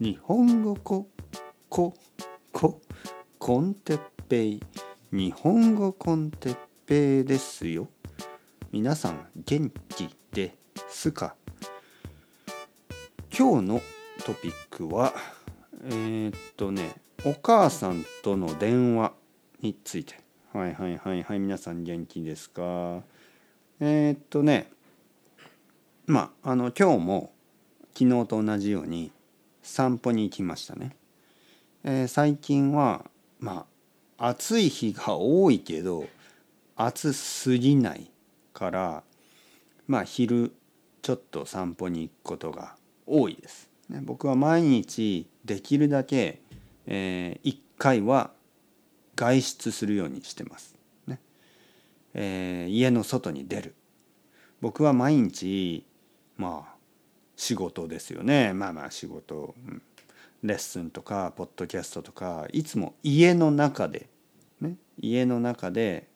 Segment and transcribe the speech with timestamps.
[0.00, 1.08] 日本語コ
[1.68, 1.92] コ
[2.52, 2.80] コ
[3.40, 4.62] コンテッペイ。
[5.10, 6.56] 日本語コンテッ
[6.86, 7.88] ペイですよ。
[8.70, 10.54] 皆さん元気で
[10.88, 11.34] すか？
[13.36, 13.80] 今日の
[14.24, 15.12] トピックは
[15.82, 16.94] えー、っとね
[17.24, 19.12] お母さんとの電話
[19.62, 20.14] について。
[20.52, 23.02] はいはいはいはい皆さん元気ですか？
[23.80, 24.70] えー、っとね
[26.06, 27.32] まああの今日も
[27.94, 29.10] 昨日と同じように
[29.68, 30.96] 散歩に行きましたね。
[31.84, 33.04] えー、最近は
[33.38, 33.66] ま
[34.16, 36.06] あ暑い日が多いけど
[36.74, 38.10] 暑すぎない
[38.52, 39.02] から
[39.86, 40.52] まあ昼
[41.02, 42.76] ちょっと散歩に行くことが
[43.06, 43.68] 多いです。
[43.88, 46.40] ね、僕は毎日できるだけ、
[46.86, 48.32] えー、1回は
[49.16, 50.74] 外出するようにしてます。
[51.06, 51.20] ね
[52.14, 53.74] えー、家の外に出る。
[54.60, 55.86] 僕は毎日
[56.36, 56.77] まあ
[57.38, 58.52] 仕事ですよね。
[58.52, 59.80] まあまあ仕事、うん、
[60.42, 64.08] レッスンとかポッドキャストとかいつも家の中で、
[64.60, 66.08] ね、家の中で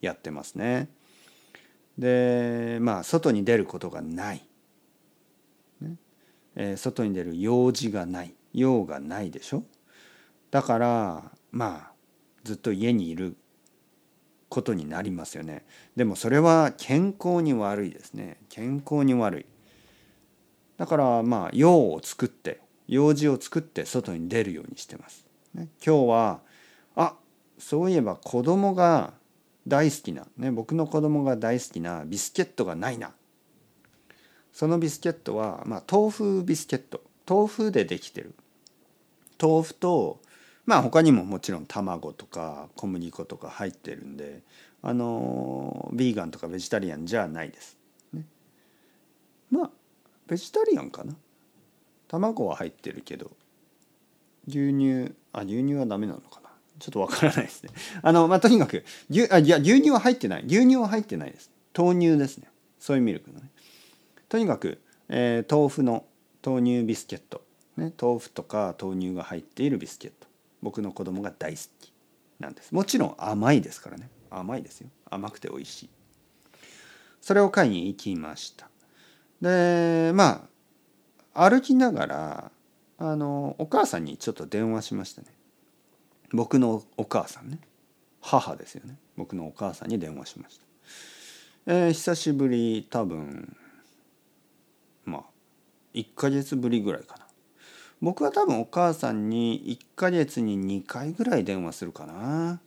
[0.00, 0.88] やってますね。
[1.98, 4.46] でまあ外に出ることがない、
[5.82, 5.96] ね。
[6.56, 8.34] えー、外に出る用事がない。
[8.54, 9.62] 用がないでしょ。
[10.50, 11.92] だからまあ
[12.44, 13.36] ずっと家にいる
[14.48, 15.66] ことになりますよね。
[15.96, 18.38] でもそれは健康に悪いですね。
[18.48, 19.46] 健康に悪い。
[20.76, 25.26] だからまあ用を作って用事を作って外に出るようにしてます。
[25.54, 26.40] ね、今日は
[26.94, 27.14] あ
[27.58, 29.12] そういえば子供が
[29.66, 33.12] 大好きな、ね、僕の子供が大好きなビスケットがないな。
[34.52, 38.34] そのビスケットは、まあ、豆腐ビスケット豆腐でできてる
[39.40, 40.20] 豆腐と
[40.64, 44.42] まあ他にももちろん卵とか小麦粉とか入ってるんで
[44.82, 47.76] あのビーガンとかベジタリアンじゃないです。
[50.26, 51.14] ベジタリアンかな？
[52.08, 53.30] 卵は入ってるけど
[54.46, 56.50] 牛乳あ牛乳はダメなのかな？
[56.78, 57.70] ちょっとわからないですね。
[58.02, 60.44] あのまあとにかく牛あいや牛乳は入ってない。
[60.46, 61.50] 牛乳は入ってないです。
[61.76, 62.48] 豆乳ですね。
[62.78, 63.50] ソイミルクのね。
[64.28, 66.04] とにかく、えー、豆腐の
[66.44, 67.42] 豆乳ビスケット、
[67.76, 70.26] ね、豆腐とか豆乳が入っているビスケット。
[70.62, 71.92] 僕の子供が大好き
[72.38, 72.72] なんです。
[72.72, 74.08] もちろん甘いですからね。
[74.30, 74.88] 甘いですよ。
[75.10, 75.90] 甘くて美味しい。
[77.20, 78.68] それを買いに行きました。
[79.40, 80.48] でま
[81.34, 82.50] あ歩きながら
[82.98, 85.28] あのお母さんにちょっと電話しましたね。
[86.32, 87.58] 僕のお母さんね。
[88.20, 88.96] 母ですよね。
[89.16, 90.64] 僕のお母さんに電話しました、
[91.66, 93.56] えー、久しぶり多分
[95.04, 95.22] まあ
[95.94, 97.26] 1ヶ月ぶりぐらいかな。
[98.02, 102.60] 僕は多分お母さんに1ヶ月に2回ぐらい電話するかな。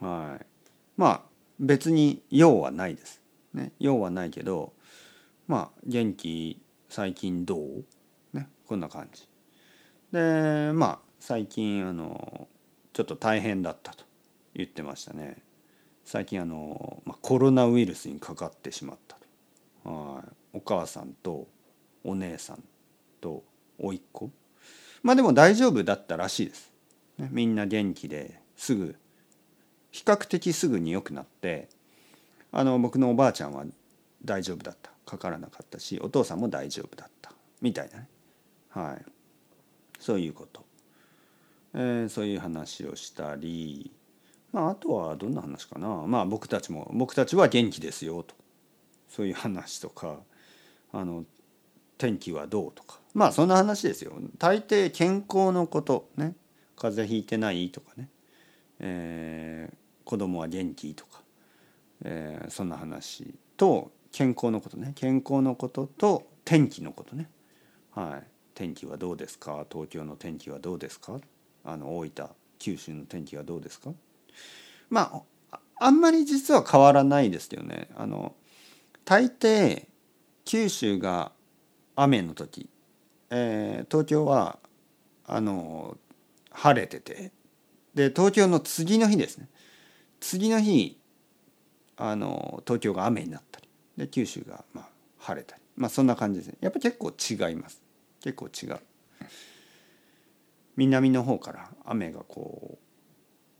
[0.00, 0.46] はい。
[0.96, 1.20] まあ
[1.58, 3.20] 別に用はないです。
[3.54, 3.72] ね。
[3.78, 4.72] 用はないけど
[5.46, 7.84] まあ元気最近どう？
[8.32, 9.28] ねこんな感じ。
[10.12, 12.48] でまあ最近あの
[12.92, 14.04] ちょっと大変だったと
[14.54, 15.42] 言ってましたね。
[16.04, 19.16] 最近あの、まあ、コロナウイルスにかかってしまった
[19.84, 19.90] と。
[19.90, 20.22] はい。
[20.54, 21.48] お母さんと
[22.04, 22.62] お姉さん
[23.20, 23.44] と
[23.78, 24.30] 甥っ子。
[25.02, 26.72] まあでも大丈夫だったらしいです、
[27.18, 28.96] ね、みんな元気ですぐ
[29.92, 31.68] 比較的すぐに良くなって
[32.50, 33.64] あの僕のおばあちゃんは
[34.24, 34.90] 大丈夫だった。
[35.06, 37.32] かからなかったしお父さんも大丈夫だった。
[37.62, 38.08] みたいなね。
[38.68, 39.04] はい。
[39.98, 40.66] そういうこと、
[41.74, 43.90] えー、そういう話をしたり
[44.52, 45.88] まああとはどんな話かな。
[46.06, 48.34] まあ僕たちも僕たちは元気ですよと。
[49.08, 50.18] そういう話とか
[50.92, 51.24] あの
[51.96, 53.00] 天気はどうとか。
[53.14, 54.12] まあそんな話ですよ。
[54.38, 56.34] 大抵健康のことね。
[56.76, 58.08] 風邪ひいてないとかね、
[58.80, 61.22] えー、子供は元気とか、
[62.04, 64.92] えー、そんな話と健康のことね。
[64.94, 67.28] 健康のことと天気のことね。
[67.92, 68.26] はい。
[68.54, 69.66] 天気はどうですか？
[69.70, 71.20] 東京の天気はどうですか？
[71.64, 72.28] あの大分
[72.58, 73.90] 九州の天気はどうですか？
[74.88, 77.88] まああんまり実は変わらないですよね。
[77.96, 78.34] あの
[79.04, 79.86] 大抵
[80.44, 81.32] 九州が
[81.96, 82.70] 雨の時、
[83.30, 84.58] えー、東京は
[85.26, 85.98] あの
[86.50, 87.32] 晴れてて
[87.94, 89.48] で東京の次の日ですね。
[90.20, 90.98] 次の日
[91.98, 93.65] あの東京が雨になったり。
[93.96, 94.88] で九州がまあ
[95.18, 95.62] 晴れたり。
[95.76, 96.56] まあそんな感じですね。
[96.60, 97.82] やっぱ結構違います。
[98.20, 98.78] 結構違う。
[100.76, 102.78] 南の方から雨がこう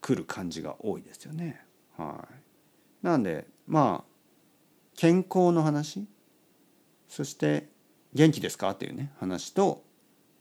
[0.00, 1.62] 来る感じが多いですよね。
[1.96, 3.06] はい。
[3.06, 4.10] なんでまあ
[4.96, 6.06] 健康の話。
[7.08, 7.68] そして
[8.14, 8.70] 元気ですか？
[8.70, 9.84] っていうね話と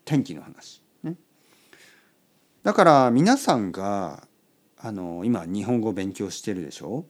[0.03, 0.81] 天気の話。
[1.03, 1.15] ね。
[2.63, 4.27] だから皆さんが
[4.77, 7.05] あの今日本語を勉強してるでしょ？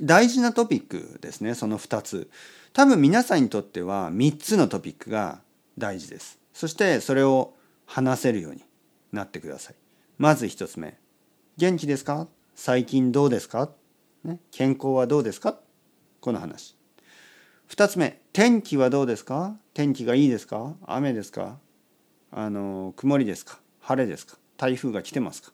[0.00, 2.30] 大事なトピックですねその2つ。
[2.72, 5.40] 多分皆さんにとっては3つのトピックが
[5.78, 6.38] 大事です。
[6.52, 7.54] そしてそれを
[7.86, 8.64] 話せるように
[9.12, 9.74] なってください。
[10.18, 10.98] まず一つ目。
[11.56, 12.26] 元気ですか？
[12.56, 13.70] 最近どうですか、
[14.24, 15.58] ね、健康はどうですか？
[16.20, 16.76] この話。
[17.66, 18.20] 二つ目。
[18.32, 19.56] 天気はどうですか？
[19.72, 20.74] 天気がいいですか？
[20.86, 21.58] 雨ですか？
[22.32, 23.60] あの曇りですか？
[23.80, 24.36] 晴れですか？
[24.56, 25.52] 台風が来てますか？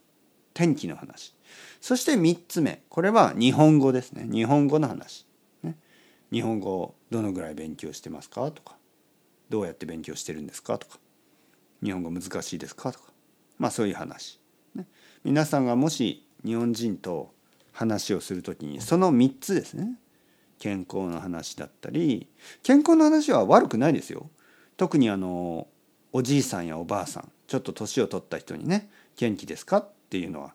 [0.54, 1.34] 天気の話。
[1.81, 4.26] そして3つ目これは日本語ですね。
[4.31, 5.26] 日本語の話、
[5.62, 5.76] ね、
[6.32, 8.76] 日本語をどのぐらい勉強してますかとか。
[9.49, 10.99] どうやって勉強してるんですかとか。
[11.82, 13.12] 日本語難しいですかとか。
[13.58, 14.41] まあそういう話、
[14.75, 14.87] ね、
[15.25, 17.35] 皆さんがもし日本人と
[17.73, 19.99] 話をする時にその3つですね。
[20.58, 22.29] 健康の話だったり。
[22.62, 24.31] 健康の話は悪くないですよ。
[24.76, 25.67] 特にあの
[26.12, 30.55] おじいさんやおばあさんちょっと年を取った人にね「元気ですか?」っていうのは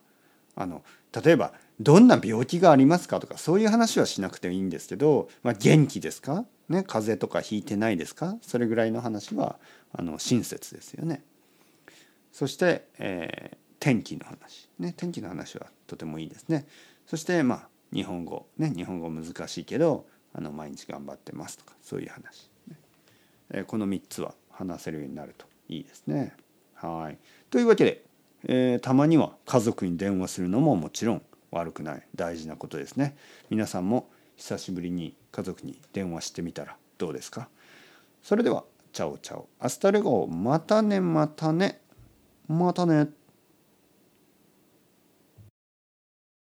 [0.55, 0.83] あの
[1.23, 3.19] 例えばどんな病気がありますか？
[3.19, 8.37] とかそういう話はしなくてもいいんですけど、まあ、元気ですか、ね、風邪とかひいてないですか？
[8.41, 9.57] それぐらいの話は
[9.93, 11.21] あの親切ですよね。
[12.31, 16.65] そして、えー、天気の話、ね、天気の話はとてもいいですね。
[17.05, 18.47] そしてまあ日本語。
[18.57, 22.77] ね日本語難しいけどあの毎日頑張ってますとかそういう話、ね。
[23.51, 26.33] えー、この3つは話せるようになるといいですね。
[26.73, 27.17] はい。
[27.49, 28.03] というわけで
[28.47, 31.21] えー、たまには家族に電話するのももちろん
[31.51, 32.03] 悪くない。
[32.15, 33.15] 大事なことですね。
[33.49, 37.49] 皆さんも久しぶりに家族に電話してみたらどうですか？
[38.21, 38.63] それでは
[38.93, 41.81] Ciao ciao。Hasta luego またねまたね。
[42.47, 43.07] またね。